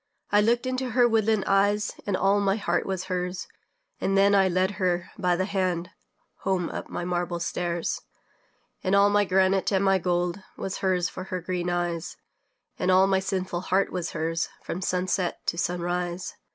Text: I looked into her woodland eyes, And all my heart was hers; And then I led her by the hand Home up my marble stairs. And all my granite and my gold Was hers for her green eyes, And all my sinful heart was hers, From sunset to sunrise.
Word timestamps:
I 0.31 0.41
looked 0.41 0.65
into 0.65 0.89
her 0.97 1.07
woodland 1.07 1.45
eyes, 1.45 1.91
And 2.07 2.17
all 2.17 2.39
my 2.39 2.55
heart 2.55 2.87
was 2.87 3.03
hers; 3.03 3.45
And 3.99 4.17
then 4.17 4.33
I 4.33 4.47
led 4.47 4.71
her 4.81 5.11
by 5.15 5.35
the 5.35 5.45
hand 5.45 5.91
Home 6.37 6.69
up 6.69 6.89
my 6.89 7.05
marble 7.05 7.39
stairs. 7.39 8.01
And 8.83 8.95
all 8.95 9.11
my 9.11 9.25
granite 9.25 9.71
and 9.71 9.83
my 9.85 9.99
gold 9.99 10.41
Was 10.57 10.79
hers 10.79 11.07
for 11.07 11.25
her 11.25 11.39
green 11.39 11.69
eyes, 11.69 12.17
And 12.79 12.89
all 12.89 13.05
my 13.05 13.19
sinful 13.19 13.61
heart 13.61 13.91
was 13.91 14.09
hers, 14.13 14.49
From 14.63 14.81
sunset 14.81 15.45
to 15.45 15.55
sunrise. 15.59 16.33